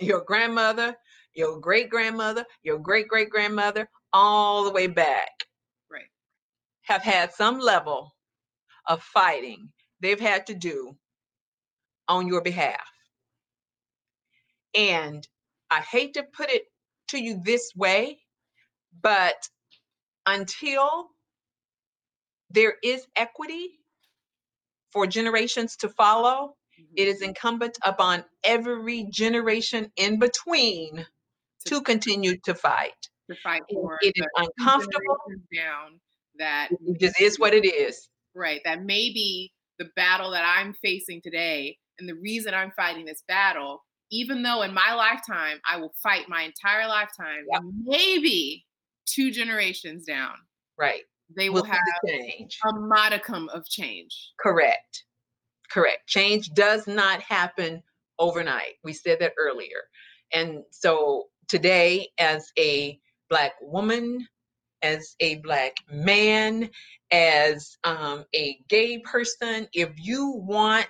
[0.00, 0.96] your grandmother,
[1.34, 5.30] your great grandmother, your great great grandmother, all the way back
[5.90, 6.04] right
[6.82, 8.14] have had some level
[8.88, 10.96] of fighting they've had to do
[12.08, 12.82] on your behalf.
[14.76, 15.26] And
[15.72, 16.64] I hate to put it
[17.08, 18.18] to you this way,
[19.02, 19.48] but
[20.26, 21.08] until
[22.50, 23.78] there is equity
[24.92, 26.56] for generations to follow,
[26.94, 27.30] it is mm-hmm.
[27.30, 31.06] incumbent upon every generation in between
[31.66, 32.92] to continue to fight.
[33.30, 35.16] to fight for It is uncomfortable.
[35.54, 36.00] down
[36.38, 38.08] that It just is what it is.
[38.34, 43.22] right that maybe the battle that i'm facing today and the reason i'm fighting this
[43.28, 43.82] battle
[44.12, 47.62] even though in my lifetime i will fight my entire lifetime Yep.
[47.84, 48.64] maybe
[49.06, 50.34] two generations down
[50.78, 51.02] Right.
[51.36, 52.58] they We'll have change.
[52.64, 55.04] a modicum of change Correct.
[55.70, 56.06] Correct.
[56.06, 57.82] Change does not happen
[58.18, 58.74] overnight.
[58.84, 59.80] We said that earlier.
[60.34, 64.26] And so today, as a Black woman,
[64.82, 66.68] as a Black man,
[67.10, 70.88] as um, a gay person, if you want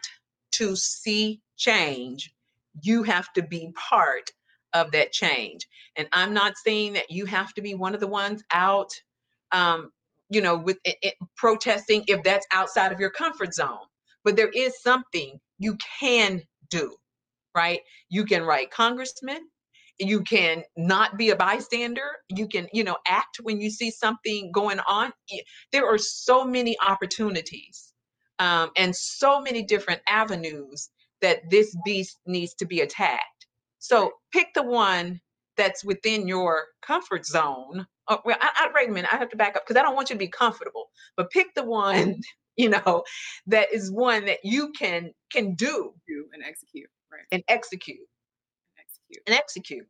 [0.52, 2.31] to see change,
[2.80, 4.30] you have to be part
[4.72, 5.66] of that change.
[5.96, 8.90] And I'm not saying that you have to be one of the ones out,
[9.52, 9.90] um,
[10.30, 13.86] you know, with it, it- protesting if that's outside of your comfort zone.
[14.24, 16.96] But there is something you can do,
[17.56, 17.80] right?
[18.10, 19.40] You can write congressman.
[19.98, 22.08] You can not be a bystander.
[22.28, 25.12] You can, you know, act when you see something going on.
[25.72, 27.92] There are so many opportunities
[28.40, 30.90] um, and so many different avenues
[31.22, 33.48] that this beast needs to be attacked.
[33.80, 35.20] So pick the one
[35.58, 37.86] that's within your comfort zone.
[38.08, 39.10] Oh, well, I, I, wait a minute.
[39.14, 40.90] I have to back up because I don't want you to be comfortable.
[41.16, 42.20] But pick the one,
[42.56, 43.04] you know,
[43.48, 48.00] that is one that you can can do do and execute right and execute
[48.78, 49.86] execute and execute.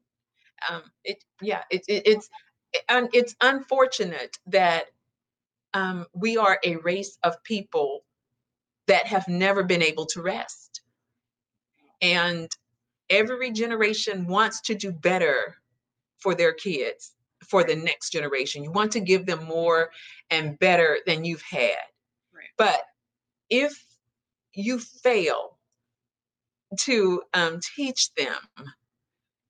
[0.71, 2.31] Um, it yeah, it, it, it's
[2.73, 4.87] it- un, it's unfortunate that
[5.75, 8.05] um, we are a race of people
[8.88, 10.71] that have never been able to rest,
[12.03, 12.51] and
[13.11, 15.57] every generation wants to do better
[16.19, 17.12] for their kids,
[17.49, 18.65] for the next generation.
[18.65, 19.91] You want to give them more
[20.31, 21.77] and better than you've had,
[22.35, 22.49] Right.
[22.59, 22.83] but
[23.51, 23.85] if
[24.55, 25.59] you fail
[26.81, 28.37] to um, teach them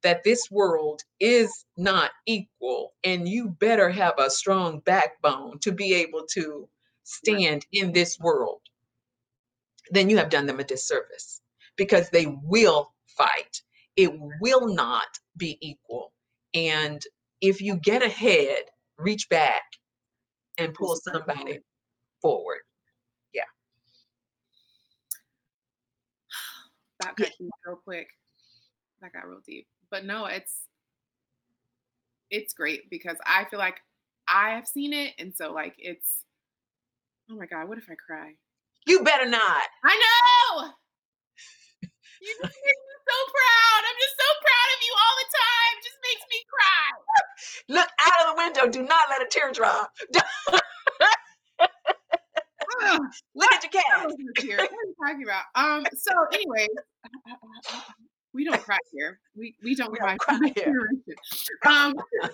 [0.03, 5.95] that this world is not equal and you better have a strong backbone to be
[5.95, 6.69] able to
[7.05, 8.62] stand in this world,
[9.93, 11.41] then you have done them a disservice
[11.83, 13.61] because they will fight.
[13.97, 16.12] It will not be equal.
[16.55, 17.03] And
[17.40, 18.62] if you get ahead,
[18.99, 19.62] reach back
[20.59, 21.59] and pull somebody
[22.21, 22.61] forward.
[23.35, 23.42] Yeah.
[27.01, 28.07] That got deep real quick.
[29.01, 29.66] That got real deep.
[29.90, 30.55] But no, it's
[32.31, 33.81] it's great because I feel like
[34.29, 36.23] I have seen it, and so like it's
[37.29, 38.35] oh my god, what if I cry?
[38.87, 39.62] You better not.
[39.85, 40.71] I know.
[42.22, 43.80] You just make me so proud.
[43.82, 45.72] I'm just so proud of you all the time.
[45.74, 46.87] It just makes me cry.
[47.68, 48.64] Look out of the window.
[48.70, 49.90] Do not let a tear drop.
[52.82, 53.00] Ugh,
[53.35, 54.06] Look at your cat.
[54.06, 54.56] was the tear.
[54.58, 55.44] What are you talking about?
[55.54, 55.85] Um.
[55.96, 56.68] So, anyway,
[58.32, 59.18] we don't cry here.
[59.35, 60.11] We we don't We cry.
[60.16, 60.88] don't cry here.
[61.66, 61.94] Um.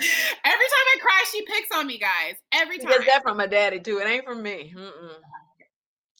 [0.00, 2.34] Every time I cry, she picks on me, guys.
[2.52, 2.88] Every time.
[2.90, 3.98] gets that from my daddy too.
[3.98, 4.72] It ain't from me.
[4.76, 5.14] Mm-mm.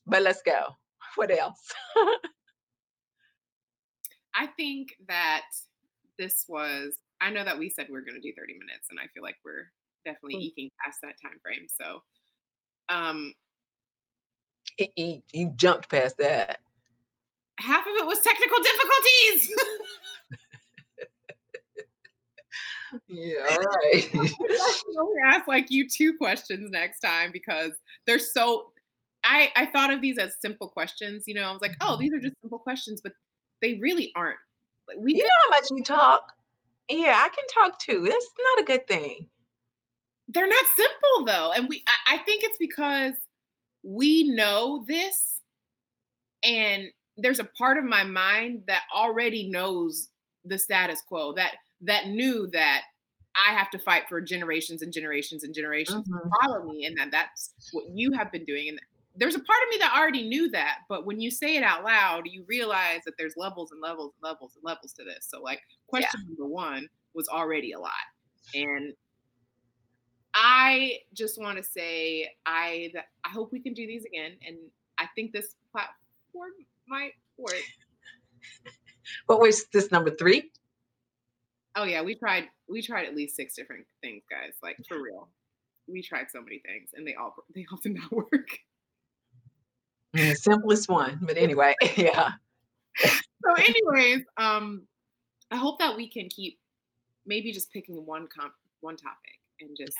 [0.09, 0.77] But let's go.
[1.16, 1.73] What else?
[4.35, 5.47] I think that
[6.16, 6.94] this was.
[7.21, 9.23] I know that we said we are going to do 30 minutes, and I feel
[9.23, 9.73] like we're
[10.05, 10.42] definitely mm.
[10.42, 11.66] eking past that time frame.
[11.66, 12.03] So,
[12.88, 13.33] um,
[14.97, 16.59] you, you jumped past that.
[17.59, 19.51] Half of it was technical difficulties.
[23.09, 24.11] yeah, all right.
[24.14, 27.73] we ask like you two questions next time because
[28.07, 28.71] they're so.
[29.29, 31.25] I I thought of these as simple questions.
[31.27, 33.12] You know, I was like, oh, these are just simple questions, but
[33.61, 34.38] they really aren't.
[34.88, 36.33] Like, we you know how much you talk.
[36.88, 38.07] Yeah, I can talk too.
[38.09, 39.29] That's not a good thing.
[40.29, 41.85] They're not simple though, and we.
[41.87, 43.14] I, I think it's because
[43.83, 45.41] we know this,
[46.43, 46.85] and
[47.17, 50.09] there's a part of my mind that already knows
[50.45, 51.35] the status quo.
[51.35, 52.83] That that knew that
[53.37, 56.29] I have to fight for generations and generations and generations mm-hmm.
[56.29, 58.69] to follow me, and that that's what you have been doing.
[58.69, 58.81] And
[59.19, 61.85] there's a part of me that already knew that, but when you say it out
[61.85, 65.27] loud, you realize that there's levels and levels and levels and levels to this.
[65.29, 66.29] So, like, question yeah.
[66.29, 67.93] number one was already a lot,
[68.55, 68.93] and
[70.35, 72.93] I just want to say I
[73.25, 74.57] I hope we can do these again, and
[74.99, 76.53] I think this platform
[76.89, 77.55] might work.
[79.27, 80.51] What was this number three?
[81.77, 84.53] Oh yeah, we tried we tried at least six different things, guys.
[84.63, 85.29] Like for real.
[85.87, 88.59] We tried so many things and they all they all did not work.
[90.14, 92.33] The simplest one, but anyway, yeah.
[92.99, 94.87] So, anyways, um,
[95.51, 96.59] I hope that we can keep
[97.27, 99.97] maybe just picking one comp one topic and just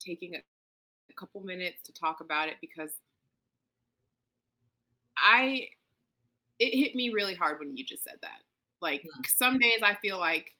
[0.00, 2.90] taking a, a couple minutes to talk about it because
[5.16, 5.68] I
[6.58, 8.40] it hit me really hard when you just said that.
[8.80, 9.22] Like mm-hmm.
[9.26, 10.54] some days I feel like,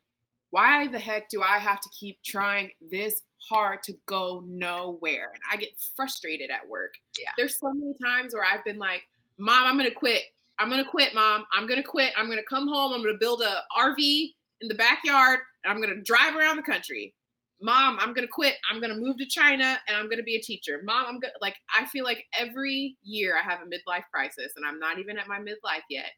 [0.50, 5.32] why the heck do I have to keep trying this hard to go nowhere?
[5.34, 6.94] And I get frustrated at work.
[7.18, 7.30] Yeah.
[7.36, 9.02] There's so many times where I've been like,
[9.38, 10.22] Mom, I'm gonna quit.
[10.58, 11.44] I'm gonna quit, Mom.
[11.52, 12.12] I'm gonna quit.
[12.16, 12.92] I'm gonna come home.
[12.92, 17.14] I'm gonna build a RV in the backyard and I'm gonna drive around the country.
[17.60, 18.56] Mom, I'm gonna quit.
[18.70, 20.80] I'm gonna move to China and I'm gonna be a teacher.
[20.84, 24.66] Mom, I'm gonna like I feel like every year I have a midlife crisis and
[24.66, 26.10] I'm not even at my midlife yet.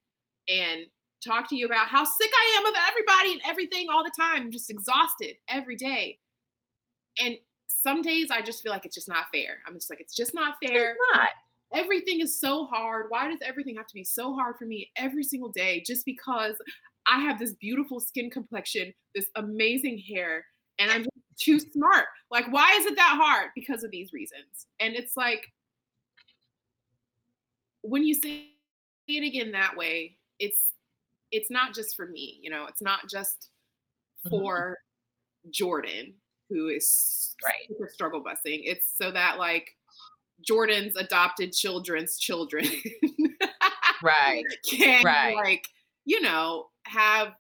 [0.49, 0.87] And
[1.25, 4.43] talk to you about how sick I am of everybody and everything all the time.
[4.43, 6.19] I'm just exhausted every day.
[7.19, 9.59] And some days I just feel like it's just not fair.
[9.67, 10.91] I'm just like, it's just not fair.
[10.91, 11.29] It's not.
[11.73, 13.07] Everything is so hard.
[13.11, 16.57] Why does everything have to be so hard for me every single day just because
[17.07, 20.45] I have this beautiful skin complexion, this amazing hair,
[20.79, 21.07] and I'm
[21.41, 22.07] too smart?
[22.31, 23.51] Like, why is it that hard?
[23.55, 24.67] Because of these reasons.
[24.81, 25.47] And it's like,
[27.83, 28.49] when you say
[29.09, 30.73] it again that way, it's
[31.33, 33.51] it's not just for me, you know, it's not just
[34.27, 34.37] mm-hmm.
[34.37, 34.79] for
[35.45, 35.51] mm-hmm.
[35.53, 36.15] Jordan,
[36.51, 37.55] who is right.
[37.69, 38.63] super struggle busing.
[38.65, 39.71] It's so that like
[40.47, 42.65] Jordan's adopted children's children
[44.03, 45.37] right can right.
[45.37, 45.67] like,
[46.05, 47.35] you know, have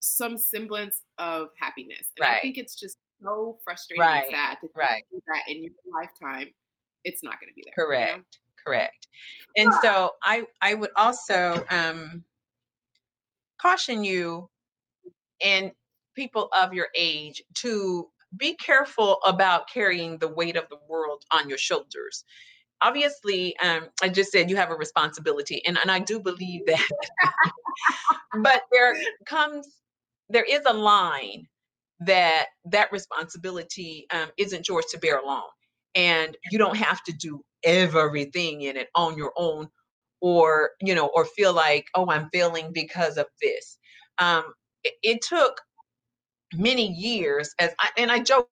[0.00, 2.10] some semblance of happiness.
[2.18, 2.36] And right.
[2.38, 4.24] I think it's just so frustrating right.
[4.24, 5.04] and sad to right.
[5.26, 6.48] that in your lifetime
[7.04, 7.86] it's not going to be there.
[7.86, 8.10] Correct.
[8.10, 8.24] You know?
[8.66, 9.08] Correct.
[9.56, 12.24] And so I I would also um
[13.60, 14.48] caution you
[15.42, 15.70] and
[16.14, 21.48] people of your age to be careful about carrying the weight of the world on
[21.48, 22.24] your shoulders.
[22.82, 26.88] Obviously um, i just said you have a responsibility and, and i do believe that.
[28.42, 28.96] But there
[29.26, 29.66] comes
[30.28, 31.46] there is a line
[32.00, 35.42] that that responsibility um, isn't yours to bear alone
[35.94, 39.68] and you don't have to do everything in it on your own
[40.20, 43.78] or you know or feel like oh i'm failing because of this.
[44.18, 44.44] Um
[44.84, 45.60] it, it took
[46.54, 48.48] many years as I, and i joked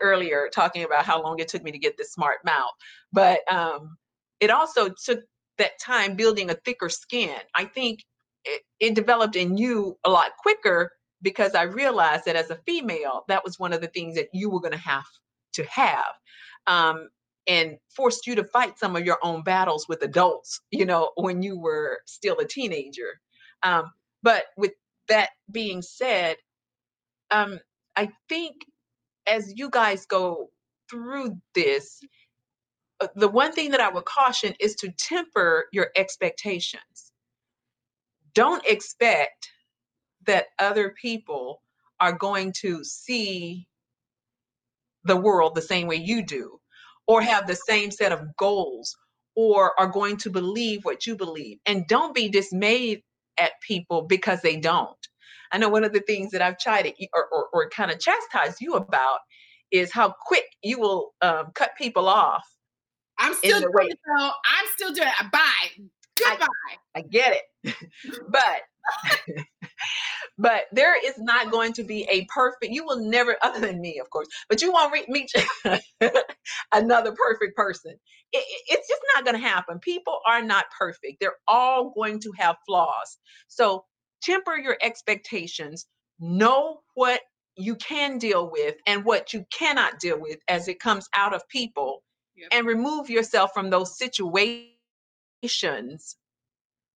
[0.00, 2.72] earlier talking about how long it took me to get this smart mouth
[3.12, 3.96] but um
[4.40, 5.20] it also took
[5.58, 8.00] that time building a thicker skin i think
[8.44, 10.92] it, it developed in you a lot quicker
[11.22, 14.50] because i realized that as a female that was one of the things that you
[14.50, 15.06] were going to have
[15.54, 16.06] to have
[16.68, 17.08] um,
[17.48, 21.42] and forced you to fight some of your own battles with adults, you know, when
[21.42, 23.20] you were still a teenager.
[23.64, 23.92] Um,
[24.22, 24.72] but with
[25.08, 26.38] that being said,
[27.30, 27.60] um,
[27.96, 28.56] I think
[29.28, 30.50] as you guys go
[30.90, 32.00] through this,
[33.00, 37.12] uh, the one thing that I would caution is to temper your expectations.
[38.34, 39.50] Don't expect
[40.26, 41.62] that other people
[42.00, 43.68] are going to see
[45.04, 46.60] the world the same way you do
[47.08, 48.96] or have the same set of goals
[49.36, 51.58] or are going to believe what you believe.
[51.66, 53.02] And don't be dismayed
[53.38, 55.07] at people because they don't.
[55.52, 57.98] I know one of the things that I've tried to, or, or, or kind of
[58.00, 59.20] chastise you about
[59.70, 62.44] is how quick you will um, cut people off.
[63.18, 64.30] I'm still doing it though.
[64.44, 65.32] I'm still doing it.
[65.32, 65.84] Bye.
[66.16, 66.46] Goodbye.
[66.94, 67.74] I, I get it.
[68.30, 68.62] but
[70.38, 73.98] but there is not going to be a perfect you will never other than me
[73.98, 75.30] of course but you won't re- meet
[76.72, 77.92] another perfect person
[78.32, 82.32] it, it's just not going to happen people are not perfect they're all going to
[82.38, 83.18] have flaws
[83.48, 83.84] so
[84.22, 85.86] temper your expectations
[86.20, 87.20] know what
[87.56, 91.46] you can deal with and what you cannot deal with as it comes out of
[91.48, 92.02] people
[92.36, 92.48] yep.
[92.52, 96.16] and remove yourself from those situations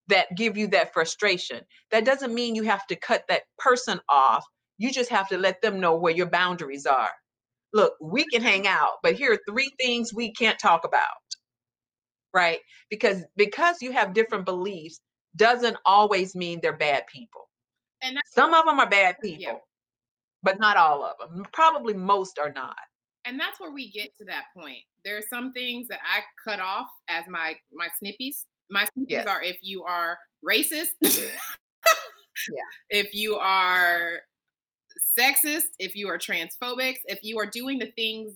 [0.07, 1.61] that give you that frustration.
[1.91, 4.45] That doesn't mean you have to cut that person off.
[4.77, 7.09] You just have to let them know where your boundaries are.
[7.73, 8.83] Look, we can hang mm-hmm.
[8.83, 11.01] out, but here are three things we can't talk about.
[12.33, 12.59] Right?
[12.89, 14.99] Because because you have different beliefs
[15.35, 17.49] doesn't always mean they're bad people.
[18.01, 19.41] And some of them are bad people.
[19.41, 19.57] Yeah.
[20.41, 21.45] But not all of them.
[21.53, 22.75] Probably most are not.
[23.25, 24.79] And that's where we get to that point.
[25.05, 29.27] There are some things that I cut off as my my snippies my yes.
[29.27, 31.29] are if you are racist, yeah.
[32.89, 34.19] if you are
[35.17, 38.33] sexist, if you are transphobic, if you are doing the things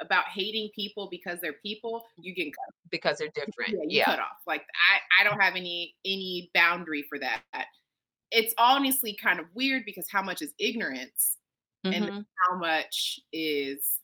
[0.00, 3.84] about hating people because they're people, you get cut because they're different.
[3.90, 4.04] Yeah, yeah.
[4.04, 4.38] cut off.
[4.46, 7.42] Like I, I don't have any any boundary for that.
[8.30, 11.36] It's honestly kind of weird because how much is ignorance
[11.84, 12.02] mm-hmm.
[12.02, 14.00] and how much is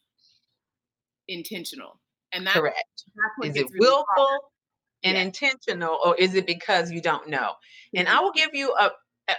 [1.29, 2.01] intentional.
[2.33, 3.05] And that's correct.
[3.41, 4.41] That's is it really willful hard
[5.07, 5.23] and yeah.
[5.23, 7.53] intentional or is it because you don't know
[7.95, 8.91] and i will give you a,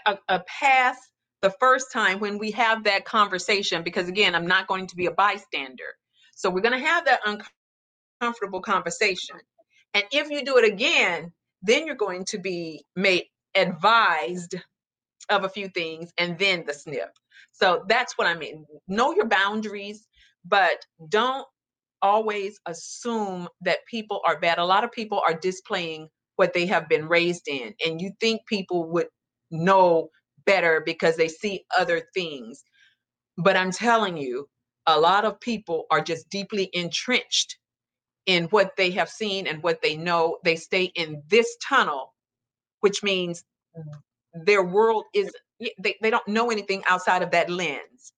[0.06, 0.98] a, a pass
[1.42, 5.06] the first time when we have that conversation because again i'm not going to be
[5.06, 5.96] a bystander
[6.38, 7.22] so we're going to have that
[8.22, 9.38] uncomfortable conversation
[9.96, 11.34] and if you do it again
[11.64, 13.26] then you're going to be made
[13.56, 14.56] advised
[15.30, 17.12] of a few things and then the snip
[17.54, 20.08] so that's what i mean know your boundaries
[20.46, 20.78] but
[21.10, 21.46] don't
[22.04, 24.60] always assume that people are bad.
[24.60, 28.48] A lot of people are displaying what they have been raised in, and you think
[28.48, 29.10] people would
[29.52, 30.10] know
[30.48, 32.64] better because they see other things.
[33.38, 34.48] But I'm telling you,
[34.88, 37.58] a lot of people are just deeply entrenched
[38.26, 40.38] in what they have seen and what they know.
[40.44, 42.14] They stay in this tunnel,
[42.82, 43.44] which means
[44.34, 45.32] their world is
[45.80, 48.14] they, they don't know anything outside of that lens.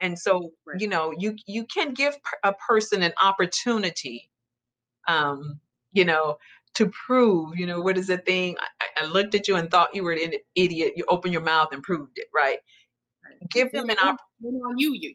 [0.00, 4.30] And so you know you you can give a person an opportunity
[5.08, 5.60] um
[5.92, 6.36] you know
[6.74, 8.56] to prove you know what is the thing?
[8.80, 10.94] I, I looked at you and thought you were an idiot.
[10.96, 12.58] You opened your mouth and proved it right?
[13.50, 14.18] Give them an opportunity
[14.78, 15.14] you you,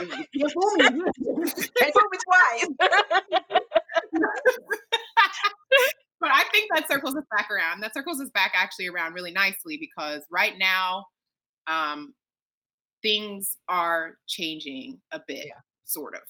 [0.00, 0.84] you you fool me.
[0.88, 2.68] Fool me twice.
[6.20, 7.80] but I think that circles us back around.
[7.80, 11.06] That circles us back actually around really nicely because right now,
[11.66, 12.14] um,
[13.02, 15.60] things are changing a bit, yeah.
[15.84, 16.22] sort of.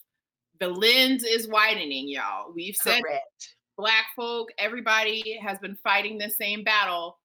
[0.60, 2.52] The lens is widening, y'all.
[2.54, 3.54] We've said Correct.
[3.76, 7.18] black folk, everybody has been fighting the same battle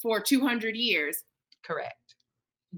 [0.00, 1.18] for 200 years.
[1.64, 2.09] Correct.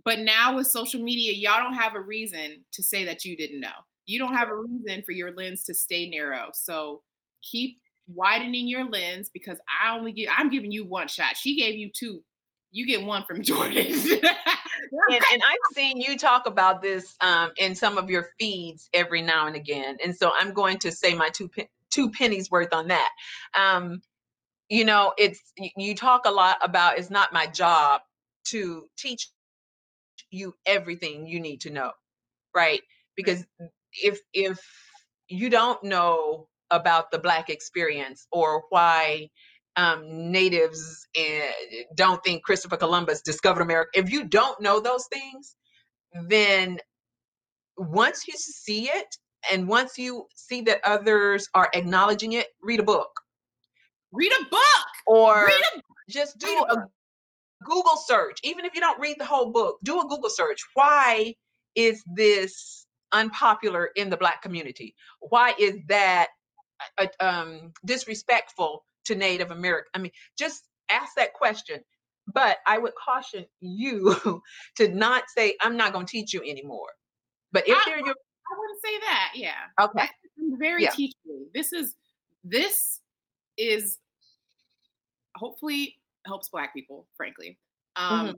[0.05, 3.61] But now with social media, y'all don't have a reason to say that you didn't
[3.61, 3.69] know.
[4.07, 6.51] You don't have a reason for your lens to stay narrow.
[6.55, 7.03] So
[7.43, 7.79] keep
[8.09, 11.37] widening your lens because I only give I'm giving you one shot.
[11.37, 12.23] She gave you two.
[12.71, 13.87] You get one from Jordan.
[13.87, 13.93] and,
[15.11, 19.47] and, I've seen you talk about this um, in some of your feeds every now
[19.47, 21.51] and again, and so I'm going to say my two
[21.91, 23.11] two pennies worth on that.
[23.55, 24.03] Um,
[24.69, 28.01] you know, it's you talk a lot about it's not my job
[28.45, 29.29] to teach
[30.33, 31.93] you everything you need to know,
[32.55, 32.81] right?
[33.17, 33.45] Because
[33.93, 34.59] if if
[35.29, 39.29] you don't know about the black experience or why
[39.77, 41.55] um, natives and
[41.95, 45.57] don't think Christopher Columbus discovered America, if you don't know those things,
[46.29, 46.79] then
[47.77, 49.17] once you see it
[49.51, 53.11] and once you see that others are acknowledging it, read a book.
[54.13, 54.61] Read a book.
[55.07, 56.87] Or a, just do a, a
[57.65, 58.39] Google search.
[58.43, 60.61] Even if you don't read the whole book, do a Google search.
[60.75, 61.35] Why
[61.75, 64.95] is this unpopular in the Black community?
[65.21, 66.29] Why is that
[66.99, 69.89] uh, um, disrespectful to Native American?
[69.95, 71.81] I mean, just ask that question.
[72.33, 74.15] But I would caution you
[74.77, 76.89] to not say, I'm not going to teach you anymore.
[77.51, 78.15] But if I, they're your.
[78.15, 79.33] I wouldn't say that.
[79.35, 79.85] Yeah.
[79.85, 80.09] Okay.
[80.39, 80.91] I'm very yeah.
[80.91, 81.47] teachable.
[81.53, 81.97] This is,
[82.45, 83.01] this
[83.59, 83.99] is
[85.35, 85.97] hopefully
[86.27, 87.59] helps Black people, frankly.
[87.97, 88.37] Um, mm-hmm.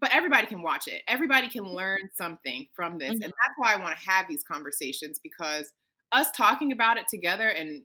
[0.00, 1.02] But everybody can watch it.
[1.08, 3.10] Everybody can learn something from this.
[3.14, 3.22] Mm-hmm.
[3.22, 5.72] And that's why I want to have these conversations because
[6.12, 7.82] us talking about it together and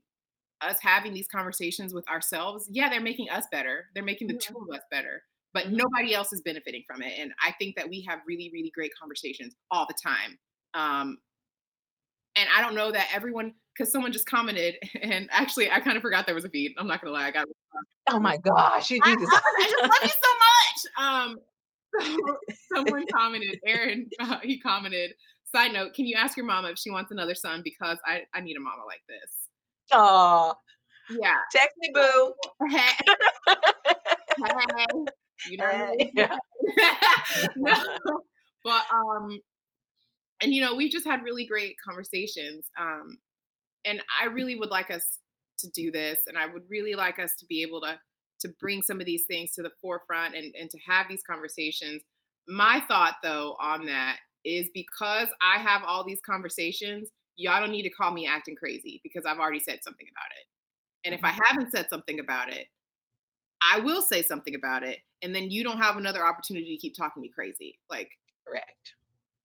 [0.62, 3.86] us having these conversations with ourselves, yeah, they're making us better.
[3.94, 5.78] They're making the two of us better, but mm-hmm.
[5.78, 7.14] nobody else is benefiting from it.
[7.18, 10.38] And I think that we have really, really great conversations all the time.
[10.74, 11.18] Um,
[12.36, 16.02] and I don't know that everyone because someone just commented, and actually I kind of
[16.02, 16.74] forgot there was a feed.
[16.78, 17.48] I'm not gonna lie, I got.
[18.10, 19.30] Oh my gosh, you I, do this.
[19.34, 21.38] I just love you so much.
[22.18, 22.46] Um,
[22.76, 25.14] someone commented, Aaron, uh, he commented.
[25.52, 27.62] Side note: Can you ask your mama if she wants another son?
[27.64, 29.50] Because I I need a mama like this.
[29.92, 30.56] Oh,
[31.10, 31.36] Yeah.
[31.52, 32.34] text me, boo.
[32.70, 32.78] Hey,
[33.48, 34.86] hey,
[35.50, 35.66] you know.
[35.66, 36.12] what I mean?
[36.16, 36.38] Yeah.
[37.56, 37.76] no,
[38.64, 39.38] but um,
[40.42, 42.66] and you know we've just had really great conversations.
[42.80, 43.18] Um,
[43.86, 45.20] and I really would like us
[45.60, 48.00] to do this, and I would really like us to be able to
[48.42, 52.02] to bring some of these things to the forefront and and to have these conversations.
[52.48, 57.84] My thought though on that is because I have all these conversations, y'all don't need
[57.84, 60.46] to call me acting crazy because I've already said something about it.
[61.06, 61.40] And if I mm-hmm.
[61.46, 62.68] haven't said something about it,
[63.62, 65.00] I will say something about it.
[65.22, 67.80] And then you don't have another opportunity to keep talking me crazy.
[67.90, 68.10] Like,
[68.48, 68.94] Correct.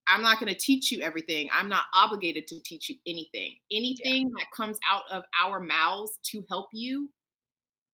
[0.09, 1.49] I'm not going to teach you everything.
[1.53, 3.55] I'm not obligated to teach you anything.
[3.71, 7.09] Anything that comes out of our mouths to help you,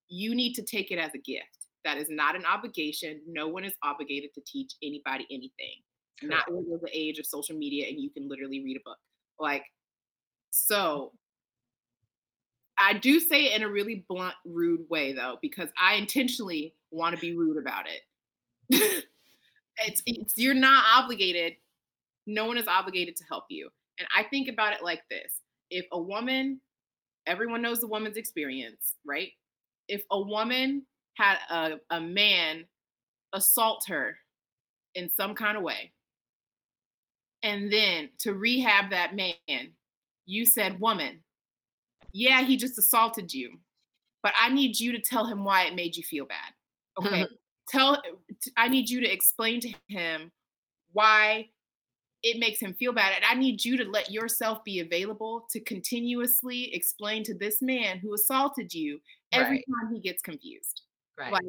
[0.07, 1.67] you need to take it as a gift.
[1.83, 3.19] That is not an obligation.
[3.27, 5.81] No one is obligated to teach anybody anything.
[6.23, 6.51] Not Correct.
[6.51, 8.97] when we're the age of social media and you can literally read a book.
[9.39, 9.65] Like,
[10.51, 11.11] so
[12.77, 17.13] I do say it in a really blunt, rude way though, because I intentionally want
[17.13, 18.01] to be rude about it.
[19.85, 21.57] it's, it's you're not obligated.
[22.27, 23.69] No one is obligated to help you.
[23.99, 26.61] And I think about it like this: if a woman,
[27.25, 29.31] everyone knows the woman's experience, right?
[29.87, 32.65] If a woman had a, a man
[33.33, 34.17] assault her
[34.95, 35.91] in some kind of way,
[37.43, 39.73] and then to rehab that man,
[40.25, 41.19] you said, Woman,
[42.11, 43.59] yeah, he just assaulted you,
[44.23, 46.53] but I need you to tell him why it made you feel bad.
[46.99, 47.27] Okay.
[47.69, 48.01] tell,
[48.57, 50.31] I need you to explain to him
[50.91, 51.49] why
[52.23, 53.13] it makes him feel bad.
[53.15, 57.99] And I need you to let yourself be available to continuously explain to this man
[57.99, 58.99] who assaulted you
[59.31, 59.65] every Right.
[59.83, 60.81] time he gets confused.
[61.17, 61.31] Right.
[61.31, 61.45] Like,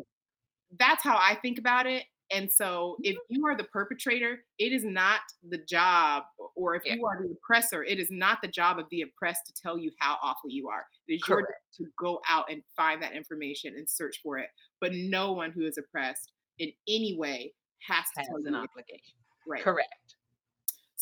[0.78, 2.04] that's how I think about it.
[2.32, 3.34] And so, if mm-hmm.
[3.36, 6.24] you are the perpetrator, it is not the job,
[6.56, 6.96] or if Yeah.
[6.96, 9.92] you are the oppressor, it is not the job of the oppressed to tell you
[10.00, 10.86] how awful you are.
[11.06, 14.50] It is your job to go out and find that information and search for it.
[14.80, 17.54] But no one who is oppressed in any way
[17.86, 18.56] has to Has tell an you.
[18.56, 19.14] obligation.
[19.46, 19.62] Right.
[19.62, 20.15] Correct.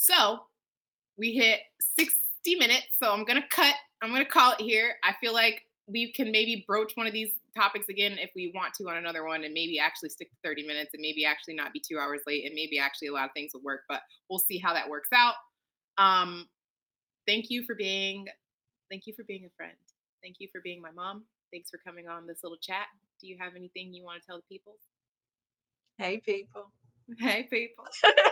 [0.05, 0.41] So
[1.17, 1.61] we hit
[1.99, 2.89] 60 minutes.
[3.03, 3.75] So I'm going to cut.
[4.03, 4.97] I'm going to call it here.
[5.03, 8.75] I feel like we can maybe broach one of these topics again if we want
[8.75, 11.73] to on another one and maybe actually stick to 30 minutes and maybe actually not
[11.73, 14.39] be two hours late and maybe actually a lot of things will work, but we'll
[14.39, 15.35] see how that works out.
[15.97, 16.49] Um,
[17.27, 18.27] thank you for being,
[18.91, 19.77] thank you for being a friend.
[20.23, 21.25] Thank you for being my mom.
[21.51, 22.87] Thanks for coming on this little chat.
[23.21, 24.77] Do you have anything you want to tell the people?
[25.97, 26.71] Hey, people.
[27.19, 27.85] Hey, people.